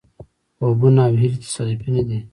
[0.57, 2.19] خوبونه او هیلې تصادفي نه دي.